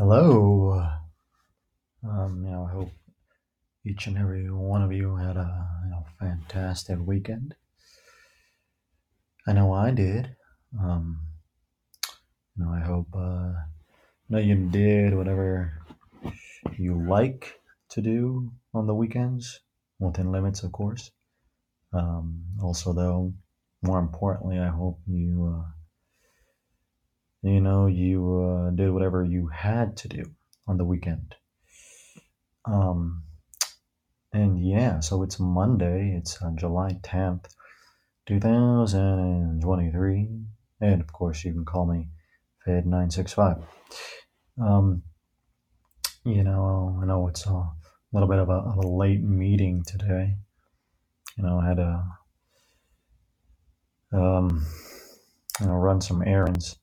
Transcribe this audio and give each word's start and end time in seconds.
Hello. 0.00 0.80
Um, 2.02 2.42
you 2.42 2.50
know, 2.50 2.64
I 2.64 2.72
hope 2.72 2.90
each 3.84 4.06
and 4.06 4.16
every 4.16 4.50
one 4.50 4.80
of 4.80 4.94
you 4.94 5.16
had 5.16 5.36
a 5.36 5.68
you 5.84 5.90
know, 5.90 6.06
fantastic 6.18 6.98
weekend. 7.04 7.54
I 9.46 9.52
know 9.52 9.74
I 9.74 9.90
did. 9.90 10.34
Um, 10.80 11.20
you 12.56 12.64
know, 12.64 12.70
I 12.70 12.80
hope 12.80 13.08
uh, 13.14 13.52
you 14.26 14.30
know 14.30 14.38
you 14.38 14.54
did 14.70 15.14
whatever 15.14 15.82
you 16.78 16.94
like 17.06 17.60
to 17.90 18.00
do 18.00 18.50
on 18.72 18.86
the 18.86 18.94
weekends, 18.94 19.60
within 19.98 20.32
limits, 20.32 20.62
of 20.62 20.72
course. 20.72 21.10
Um, 21.92 22.42
also, 22.62 22.94
though, 22.94 23.34
more 23.82 23.98
importantly, 23.98 24.58
I 24.58 24.68
hope 24.68 24.98
you 25.06 25.60
uh, 25.60 25.70
you 27.42 27.60
know 27.60 27.86
you 27.86 28.68
uh, 28.68 28.70
did 28.70 28.90
whatever 28.90 29.24
you 29.24 29.48
had 29.48 29.96
to 29.98 30.08
do 30.08 30.24
on 30.66 30.76
the 30.76 30.84
weekend. 30.84 31.34
Um, 32.64 33.24
and 34.32 34.64
yeah, 34.64 35.00
so 35.00 35.22
it's 35.22 35.40
Monday. 35.40 36.14
It's 36.16 36.40
uh, 36.42 36.50
July 36.56 36.98
tenth. 37.02 37.48
2023. 38.30 40.28
And 40.80 41.00
of 41.00 41.12
course, 41.12 41.44
you 41.44 41.52
can 41.52 41.64
call 41.64 41.84
me 41.86 42.08
Fed965. 42.66 43.62
Um, 44.62 45.02
you 46.24 46.44
know, 46.44 46.98
I 47.02 47.06
know 47.06 47.26
it's 47.26 47.46
a 47.46 47.68
little 48.12 48.28
bit 48.28 48.38
of 48.38 48.48
a, 48.48 48.52
of 48.52 48.76
a 48.76 48.86
late 48.86 49.22
meeting 49.22 49.82
today. 49.84 50.36
You 51.36 51.44
know, 51.44 51.58
I 51.58 51.66
had 51.68 51.78
to 51.78 52.04
um, 54.12 54.64
you 55.60 55.66
know, 55.66 55.74
run 55.74 56.00
some 56.00 56.22
errands 56.22 56.76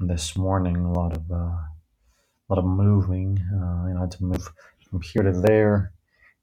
this 0.00 0.36
morning. 0.36 0.76
A 0.76 0.92
lot 0.92 1.16
of 1.16 1.30
uh, 1.30 1.34
a 1.34 2.48
lot 2.48 2.58
of 2.58 2.64
moving. 2.64 3.38
Uh, 3.38 3.88
you 3.88 3.94
know, 3.94 3.98
I 3.98 4.00
had 4.00 4.10
to 4.12 4.24
move 4.24 4.48
from 4.88 5.02
here 5.02 5.22
to 5.22 5.32
there, 5.32 5.92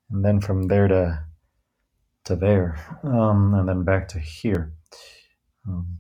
and 0.10 0.24
then 0.24 0.40
from 0.40 0.68
there 0.68 0.88
to 0.88 1.24
to 2.26 2.36
there, 2.36 2.80
um, 3.04 3.54
and 3.54 3.68
then 3.68 3.84
back 3.84 4.08
to 4.10 4.20
here. 4.20 4.74
Um, 5.68 6.00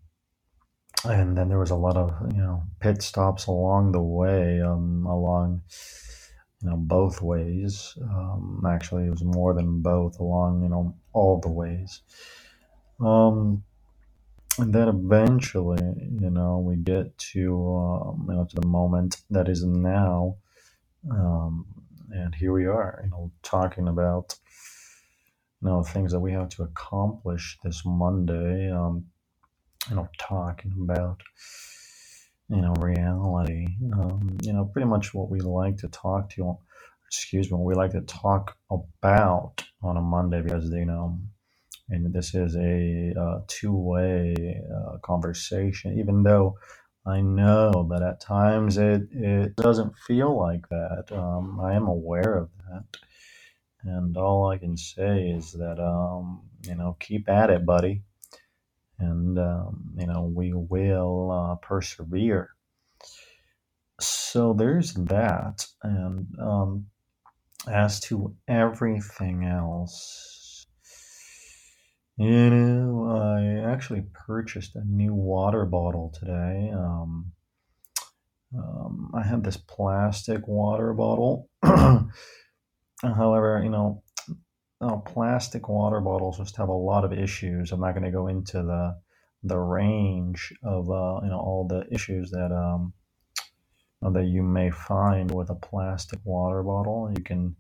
and 1.06 1.38
then 1.38 1.50
there 1.50 1.60
was 1.60 1.70
a 1.70 1.76
lot 1.76 1.98
of 1.98 2.14
you 2.34 2.42
know 2.42 2.64
pit 2.80 3.02
stops 3.02 3.48
along 3.48 3.92
the 3.92 4.02
way 4.02 4.62
um, 4.62 5.06
along 5.06 5.62
you 6.62 6.70
know 6.70 6.78
both 6.78 7.22
ways 7.22 7.98
um, 8.02 8.64
actually 8.68 9.06
it 9.06 9.12
was 9.12 9.24
more 9.24 9.54
than 9.54 9.82
both 9.82 10.20
along 10.20 10.64
you 10.64 10.70
know 10.70 10.96
all 11.14 11.40
the 11.40 11.50
ways 11.50 12.02
um, 13.00 13.64
and 14.60 14.74
then 14.74 14.88
eventually 14.88 15.84
you 16.20 16.30
know 16.30 16.60
we 16.60 16.76
get 16.76 17.18
to 17.18 17.54
um, 17.54 18.26
you 18.30 18.36
know 18.36 18.46
to 18.46 18.56
the 18.56 18.68
moment 18.68 19.18
that 19.30 19.48
is 19.48 19.64
now 19.64 20.36
um, 21.12 21.66
and 22.12 22.34
here 22.36 22.54
we 22.54 22.66
are 22.66 23.02
you 23.04 23.10
know 23.10 23.32
talking 23.44 23.88
about 23.88 24.36
you 25.62 25.70
know 25.70 25.84
things 25.84 26.12
that 26.12 26.20
we 26.20 26.32
have 26.32 26.50
to 26.50 26.64
accomplish 26.64 27.58
this 27.64 27.84
monday 27.86 28.72
um, 28.72 29.06
you 29.90 29.96
know 29.96 30.08
talking 30.20 30.74
about 30.82 31.22
you 32.50 32.62
know, 32.62 32.74
reality. 32.80 33.68
Um, 33.94 34.38
you 34.42 34.54
know, 34.54 34.66
pretty 34.66 34.88
much 34.88 35.14
what 35.14 35.30
we 35.30 35.40
like 35.42 35.78
to 35.78 35.90
talk 35.90 36.30
to, 36.32 36.58
excuse 37.08 37.52
me, 37.52 37.58
we 37.60 37.76
like 37.76 37.92
to 37.92 38.02
talk 38.02 38.56
about 38.70 39.64
on 39.84 39.98
a 39.98 40.02
Monday 40.02 40.42
because, 40.42 40.70
you 40.72 40.86
know, 40.86 41.20
and 41.90 42.14
this 42.14 42.36
is 42.36 42.56
a 42.56 43.14
uh, 43.20 43.42
two 43.48 43.76
way 43.76 44.62
uh, 44.76 44.98
conversation, 45.00 46.00
even 46.00 46.24
though 46.24 46.58
I 47.06 47.22
know 47.22 47.88
that 47.92 48.04
at 48.04 48.22
times 48.22 48.78
it, 48.78 49.04
it 49.12 49.56
doesn't 49.56 49.98
feel 50.08 50.38
like 50.38 50.68
that. 50.70 51.06
Um, 51.12 51.60
I 51.62 51.74
am 51.76 51.88
aware 51.88 52.38
of 52.38 52.50
that. 52.70 52.84
And 53.84 54.18
all 54.18 54.50
I 54.50 54.58
can 54.58 54.78
say 54.78 55.30
is 55.30 55.54
that, 55.54 55.80
um, 55.80 56.42
you 56.64 56.76
know, 56.76 56.98
keep 57.00 57.30
at 57.30 57.50
it, 57.50 57.66
buddy. 57.66 58.04
And, 59.00 59.40
um, 59.40 59.94
you 59.98 60.08
know, 60.08 60.32
we 60.34 60.54
will 60.54 61.32
uh, 61.32 61.56
persevere 61.66 62.50
so 64.00 64.54
there's 64.54 64.94
that. 64.96 65.66
And 65.84 66.28
um, 66.40 66.88
as 67.70 68.00
to 68.02 68.36
everything 68.48 69.46
else, 69.46 70.37
you 72.18 72.50
know, 72.50 73.08
I 73.08 73.72
actually 73.72 74.04
purchased 74.14 74.76
a 74.76 74.84
new 74.84 75.14
water 75.14 75.66
bottle 75.66 76.14
today. 76.18 76.72
Um, 76.74 77.32
um, 78.58 79.12
I 79.14 79.24
had 79.24 79.44
this 79.44 79.58
plastic 79.58 80.48
water 80.48 80.94
bottle. 80.94 81.50
However, 81.64 83.62
you 83.64 83.70
know, 83.70 84.04
plastic 85.06 85.70
water 85.70 86.00
bottles 86.00 86.38
just 86.38 86.58
have 86.58 86.70
a 86.70 86.74
lot 86.74 87.04
of 87.04 87.14
issues. 87.14 87.72
I'm 87.72 87.82
not 87.82 87.94
going 87.94 88.06
to 88.06 88.12
go 88.12 88.28
into 88.28 88.58
the 88.64 88.98
the 89.44 89.58
range 89.58 90.54
of 90.64 90.90
uh, 90.90 91.20
you 91.24 91.30
know 91.30 91.40
all 91.40 91.68
the 91.68 91.86
issues 91.94 92.32
that 92.32 92.52
um, 92.52 92.94
that 94.02 94.26
you 94.26 94.44
may 94.44 94.70
find 94.72 95.32
with 95.32 95.50
a 95.50 95.56
plastic 95.56 96.20
water 96.24 96.64
bottle. 96.64 97.12
You 97.16 97.24
can 97.24 97.56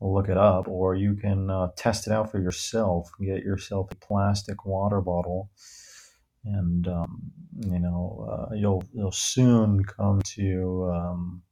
look 0.00 0.28
it 0.28 0.36
up, 0.36 0.68
or 0.68 0.94
you 0.94 1.14
can 1.14 1.50
uh, 1.50 1.68
test 1.76 2.06
it 2.06 2.12
out 2.12 2.30
for 2.30 2.40
yourself. 2.40 3.10
Get 3.20 3.42
yourself 3.42 3.90
a 3.90 3.96
plastic 3.96 4.64
water 4.64 5.00
bottle, 5.00 5.50
and 6.44 6.86
um, 6.86 7.22
you 7.60 7.78
know 7.78 8.28
uh, 8.30 8.54
you'll 8.54 8.84
you'll 8.92 9.12
soon 9.12 9.84
come 9.84 10.20
to 10.36 10.90
um, 10.94 11.42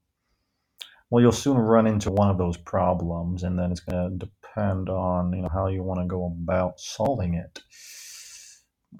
well, 1.10 1.22
you'll 1.22 1.32
soon 1.32 1.56
run 1.56 1.86
into 1.86 2.10
one 2.10 2.30
of 2.30 2.38
those 2.38 2.56
problems, 2.56 3.44
and 3.44 3.58
then 3.58 3.70
it's 3.70 3.80
going 3.80 4.18
to 4.18 4.26
depend 4.26 4.88
on 4.88 5.32
you 5.32 5.42
know 5.42 5.48
how 5.52 5.68
you 5.68 5.82
want 5.82 6.00
to 6.00 6.06
go 6.06 6.26
about 6.26 6.80
solving 6.80 7.34
it. 7.34 7.60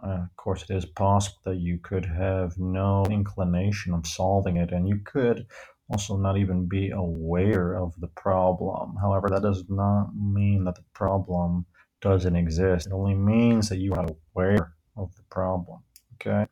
Uh, 0.05 0.25
of 0.25 0.37
course, 0.37 0.63
it 0.69 0.71
is 0.71 0.85
possible 0.85 1.39
that 1.45 1.57
you 1.57 1.79
could 1.79 2.05
have 2.05 2.59
no 2.59 3.05
inclination 3.07 3.95
of 3.95 4.07
solving 4.07 4.57
it, 4.57 4.71
and 4.71 4.89
you 4.89 5.01
could 5.05 5.47
also 5.89 6.17
not 6.17 6.37
even 6.37 6.67
be 6.67 6.91
aware 6.91 7.75
of 7.75 7.95
the 8.01 8.09
problem. 8.09 8.97
However, 9.01 9.29
that 9.31 9.43
does 9.43 9.65
not 9.69 10.11
mean 10.15 10.65
that 10.65 10.75
the 10.75 10.85
problem 10.95 11.67
doesn't 12.01 12.37
exist. 12.37 12.87
It 12.87 12.93
only 12.93 13.15
means 13.15 13.69
that 13.69 13.79
you 13.79 13.95
are 13.95 14.07
aware 14.35 14.75
of 14.97 15.15
the 15.17 15.23
problem. 15.31 15.81
Okay. 16.15 16.47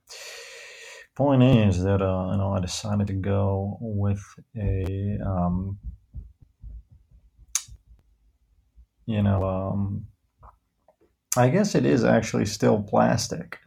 Point 1.17 1.43
is 1.43 1.83
that 1.85 2.03
uh, 2.03 2.31
you 2.33 2.39
know 2.39 2.55
I 2.57 2.61
decided 2.61 3.07
to 3.07 3.13
go 3.13 3.79
with 3.81 4.23
a 4.57 5.19
um, 5.25 5.79
you 9.07 9.23
know 9.23 9.45
um, 9.45 10.07
I 11.37 11.49
guess 11.49 11.75
it 11.75 11.85
is 11.85 12.05
actually 12.05 12.47
still 12.47 12.83
plastic. 12.83 13.59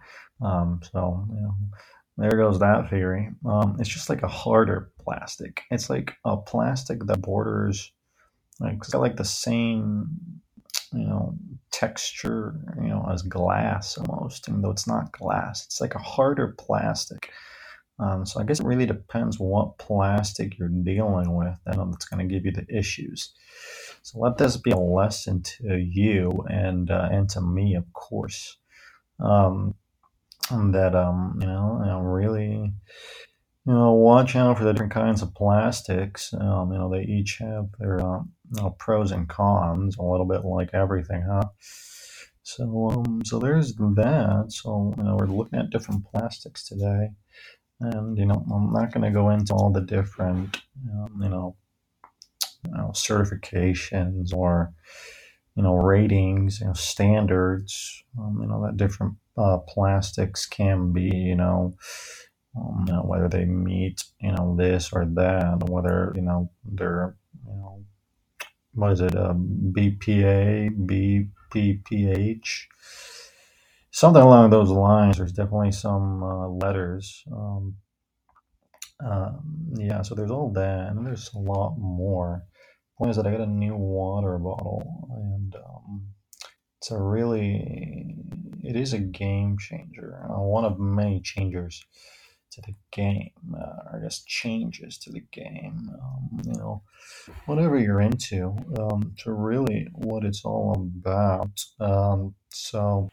Um, 0.42 0.80
so, 0.92 1.26
you 1.30 1.42
know, 1.42 1.56
there 2.18 2.32
goes 2.32 2.60
that 2.60 2.90
theory. 2.90 3.30
Um, 3.46 3.78
it's 3.80 3.90
just 3.90 4.10
like 4.10 4.24
a 4.24 4.28
harder 4.28 4.92
plastic. 5.00 5.62
It's 5.70 5.90
like 5.90 6.16
a 6.26 6.36
plastic 6.38 7.06
that 7.06 7.22
borders, 7.22 7.92
like, 8.60 8.76
it's 8.76 8.90
got 8.90 9.02
like 9.02 9.18
the 9.18 9.26
same, 9.26 10.10
you 10.94 11.06
know, 11.06 11.36
texture, 11.72 12.56
you 12.82 12.88
know, 12.88 13.08
as 13.12 13.22
glass 13.22 13.98
almost, 13.98 14.50
even 14.50 14.62
though 14.62 14.72
it's 14.72 14.88
not 14.88 15.12
glass. 15.12 15.66
It's 15.66 15.80
like 15.80 15.94
a 15.94 16.00
harder 16.00 16.56
plastic. 16.58 17.30
Um, 18.00 18.26
so 18.26 18.40
I 18.40 18.44
guess 18.44 18.60
it 18.60 18.66
really 18.66 18.86
depends 18.86 19.40
what 19.40 19.78
plastic 19.78 20.58
you're 20.58 20.70
dealing 20.70 21.36
with 21.36 21.60
and 21.66 21.94
that's 21.94 22.06
going 22.06 22.28
to 22.28 22.34
give 22.34 22.46
you 22.46 22.52
the 22.52 22.66
issues. 22.70 23.34
So 24.04 24.20
let 24.20 24.38
this 24.38 24.58
be 24.58 24.72
a 24.72 24.78
lesson 24.78 25.42
to 25.44 25.78
you 25.78 26.46
and 26.50 26.90
uh, 26.90 27.10
and 27.12 27.30
to 27.32 27.42
me, 27.42 27.76
of 27.76 27.92
course, 27.94 28.58
um, 29.20 29.76
that 30.50 30.96
um, 30.96 31.38
you 31.40 31.48
know, 31.48 31.80
you 31.82 31.88
know, 31.88 32.00
really, 32.02 32.74
you 33.66 33.74
know, 33.74 33.94
watch 33.94 34.36
out 34.36 34.58
for 34.58 34.64
the 34.64 34.74
different 34.74 34.94
kinds 34.94 35.22
of 35.22 35.34
plastics. 35.34 36.34
Um, 36.34 36.72
you 36.72 36.78
know, 36.78 36.90
they 36.90 37.04
each 37.04 37.38
have 37.40 37.68
their 37.80 38.00
uh, 38.00 38.20
you 38.20 38.62
know, 38.62 38.76
pros 38.80 39.12
and 39.12 39.28
cons, 39.28 39.98
a 39.98 40.04
little 40.04 40.26
bit 40.26 40.46
like 40.46 40.74
everything, 40.74 41.24
huh? 41.30 41.50
So, 42.44 42.92
um, 42.92 43.22
so 43.26 43.40
there's 43.40 43.76
that. 43.76 44.46
So, 44.50 44.94
you 44.98 45.04
know, 45.04 45.18
we're 45.20 45.28
looking 45.28 45.60
at 45.60 45.70
different 45.70 46.06
plastics 46.06 46.66
today, 46.68 47.10
and 47.82 48.18
you 48.18 48.26
know, 48.26 48.46
I'm 48.54 48.72
not 48.72 48.94
going 48.94 49.04
to 49.04 49.12
go 49.12 49.30
into 49.32 49.54
all 49.54 49.72
the 49.72 49.82
different, 49.82 50.58
um, 50.92 51.20
you 51.22 51.30
know, 51.30 51.58
you 52.66 52.72
know, 52.72 52.92
certifications 52.94 54.34
or 54.34 54.74
you 55.58 55.64
know 55.64 55.76
ratings, 55.76 56.62
you 56.62 56.68
know, 56.68 56.74
standards. 56.76 58.04
Um, 58.20 58.40
you 58.44 58.50
know 58.50 58.66
that 58.66 58.78
different 58.78 59.16
uh, 59.38 59.60
plastics 59.60 60.48
can 60.48 60.94
be, 60.94 61.12
you 61.14 61.38
know, 61.38 61.76
um, 62.58 62.86
you 62.88 62.94
know, 62.94 63.04
whether 63.04 63.30
they 63.30 63.46
meet, 63.46 64.04
you 64.22 64.34
know, 64.34 64.56
this 64.58 64.92
or 64.94 65.06
that, 65.06 65.70
whether 65.70 66.14
you 66.16 66.24
know 66.24 66.52
they're, 66.66 67.18
you 67.48 67.54
know, 67.56 67.86
what 68.74 68.94
is 68.94 69.02
it, 69.02 69.16
uh, 69.16 69.34
BPA, 69.36 70.72
BPPH, 71.56 72.50
something 73.92 74.22
along 74.24 74.50
those 74.52 74.70
lines. 74.70 75.18
There's 75.18 75.34
definitely 75.34 75.72
some 75.74 76.24
uh, 76.24 76.50
letters. 76.50 77.24
Um, 77.32 77.76
Um, 79.00 79.74
yeah, 79.78 80.02
so 80.02 80.16
there's 80.16 80.32
all 80.32 80.52
that, 80.54 80.90
and 80.92 81.06
there's 81.06 81.32
a 81.36 81.40
lot 81.40 81.78
more. 81.78 82.44
Point 82.98 83.12
is 83.12 83.18
that 83.18 83.28
I 83.28 83.32
got 83.32 83.42
a 83.42 83.46
new 83.46 83.76
water 83.76 84.38
bottle, 84.40 84.82
it's 86.88 86.94
a 86.94 87.04
really, 87.04 88.16
it 88.64 88.78
is 88.78 88.94
a 88.94 89.00
game 89.00 89.58
changer. 89.60 90.22
Uh, 90.24 90.40
one 90.40 90.64
of 90.64 90.80
many 90.80 91.20
changers 91.20 91.84
to 92.52 92.62
the 92.62 92.74
game. 92.94 93.32
Uh, 93.54 93.98
I 93.98 94.00
guess 94.02 94.24
changes 94.24 94.98
to 95.00 95.12
the 95.12 95.20
game. 95.34 95.90
Um, 96.02 96.42
you 96.46 96.54
know, 96.54 96.84
whatever 97.46 97.78
you're 97.78 98.00
into, 98.00 98.56
um, 98.80 99.14
to 99.18 99.34
really 99.34 99.90
what 99.96 100.24
it's 100.24 100.46
all 100.46 100.76
about. 100.76 101.60
Um, 101.82 102.36
so 102.54 103.10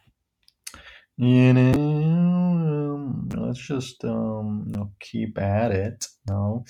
you 1.17 1.53
know, 1.53 1.73
um, 1.73 3.27
let's 3.35 3.59
just 3.59 4.05
um, 4.05 4.63
you 4.67 4.73
know, 4.73 4.91
keep 5.01 5.37
at 5.37 5.71
it. 5.71 6.05
You 6.29 6.33
know, 6.33 6.65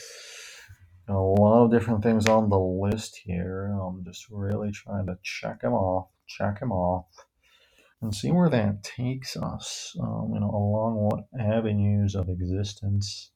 a 1.08 1.14
lot 1.14 1.66
of 1.66 1.72
different 1.72 2.02
things 2.02 2.26
on 2.26 2.50
the 2.50 2.60
list 2.60 3.22
here. 3.24 3.66
I'm 3.80 4.04
just 4.04 4.26
really 4.32 4.72
trying 4.72 5.06
to 5.06 5.20
check 5.22 5.62
them 5.62 5.74
off, 5.74 6.08
check 6.28 6.60
them 6.60 6.72
off, 6.72 7.08
and 8.02 8.14
see 8.14 8.32
where 8.32 8.50
that 8.50 8.84
takes 8.84 9.38
us. 9.38 9.96
Um, 10.02 10.32
you 10.34 10.40
know, 10.40 10.50
along 10.50 10.96
what 10.96 11.26
avenues 11.40 12.16
of 12.16 12.30
existence 12.30 13.32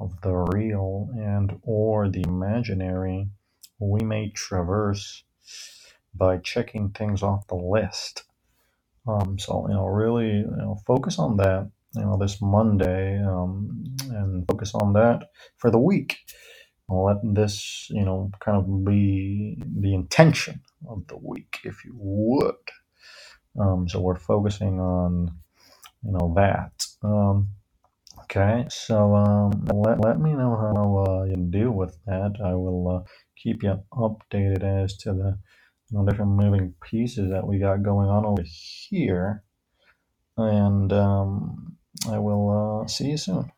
of 0.00 0.20
the 0.22 0.34
real 0.34 1.10
and 1.14 1.58
or 1.62 2.08
the 2.08 2.22
imaginary 2.26 3.28
we 3.78 4.00
may 4.00 4.30
traverse 4.30 5.24
by 6.14 6.36
checking 6.38 6.90
things 6.90 7.22
off 7.22 7.46
the 7.48 7.54
list. 7.54 8.24
Um, 9.06 9.38
so 9.38 9.66
you 9.68 9.74
know, 9.74 9.86
really, 9.86 10.28
you 10.28 10.56
know, 10.56 10.78
focus 10.86 11.18
on 11.18 11.36
that. 11.38 11.70
You 11.94 12.02
know, 12.02 12.16
this 12.18 12.40
Monday, 12.40 13.20
um, 13.20 13.82
and 14.10 14.46
focus 14.46 14.74
on 14.76 14.92
that 14.92 15.24
for 15.56 15.72
the 15.72 15.78
week. 15.78 16.18
Let 16.90 17.18
this, 17.34 17.88
you 17.90 18.04
know, 18.04 18.30
kind 18.40 18.58
of 18.58 18.84
be 18.84 19.58
the 19.80 19.94
intention 19.94 20.62
of 20.88 21.06
the 21.08 21.16
week, 21.16 21.58
if 21.64 21.84
you 21.84 21.92
would. 21.96 22.56
Um, 23.60 23.88
so 23.88 24.00
we're 24.00 24.16
focusing 24.18 24.80
on, 24.80 25.30
you 26.04 26.12
know, 26.12 26.34
that. 26.36 26.72
Um, 27.02 27.50
okay, 28.24 28.66
so 28.70 29.14
um, 29.16 29.66
let 29.72 30.00
let 30.00 30.20
me 30.20 30.32
know 30.34 30.56
how 30.56 31.04
uh, 31.06 31.24
you 31.24 31.36
deal 31.36 31.72
with 31.72 31.98
that. 32.06 32.34
I 32.44 32.54
will 32.54 32.88
uh, 33.04 33.08
keep 33.36 33.62
you 33.62 33.80
updated 33.94 34.64
as 34.64 34.96
to 34.98 35.12
the 35.12 35.38
you 35.90 35.98
know, 35.98 36.06
different 36.06 36.32
moving 36.32 36.74
pieces 36.82 37.30
that 37.30 37.46
we 37.46 37.58
got 37.58 37.82
going 37.82 38.08
on 38.08 38.26
over 38.26 38.44
here 38.44 39.42
and 40.36 40.92
um, 40.92 41.76
I 42.10 42.18
will 42.18 42.82
uh, 42.84 42.88
see 42.88 43.10
you 43.10 43.16
soon. 43.16 43.52